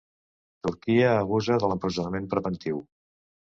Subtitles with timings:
[0.67, 2.83] Turquia abusa de l'empresonament preventiu